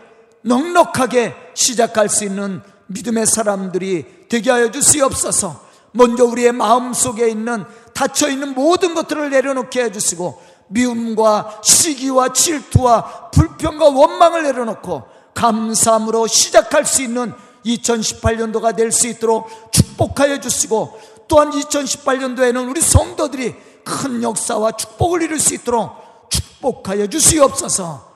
넉넉하게 0.41 1.33
시작할 1.53 2.09
수 2.09 2.23
있는 2.23 2.61
믿음의 2.87 3.25
사람들이 3.25 4.27
되게 4.29 4.51
하여 4.51 4.71
주시옵소서. 4.71 5.65
먼저 5.91 6.25
우리의 6.25 6.51
마음 6.51 6.93
속에 6.93 7.29
있는 7.29 7.65
닫혀 7.93 8.29
있는 8.29 8.53
모든 8.53 8.93
것들을 8.93 9.29
내려놓게 9.29 9.83
해 9.83 9.91
주시고 9.91 10.41
미움과 10.67 11.61
시기와 11.63 12.33
질투와 12.33 13.31
불평과 13.31 13.89
원망을 13.89 14.43
내려놓고 14.43 15.16
감사함으로 15.37 16.25
시작할 16.25 16.83
수 16.85 17.03
있는 17.03 17.31
2018년도가 17.63 18.75
될 18.75 18.91
수 18.91 19.07
있도록 19.07 19.71
축복하여 19.71 20.39
주시고 20.39 20.99
또한 21.27 21.51
2018년도에는 21.51 22.69
우리 22.69 22.81
성도들이 22.81 23.55
큰 23.83 24.23
역사와 24.23 24.71
축복을 24.71 25.21
이룰 25.21 25.39
수 25.39 25.53
있도록 25.53 26.29
축복하여 26.29 27.07
주시옵소서 27.07 28.07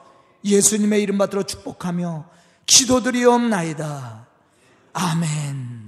예수님의 0.43 1.03
이름 1.03 1.19
받들어 1.19 1.43
축복하며 1.43 2.25
기도드리옵나이다. 2.65 4.25
아멘. 4.93 5.80